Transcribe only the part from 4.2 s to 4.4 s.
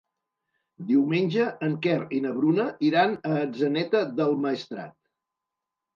del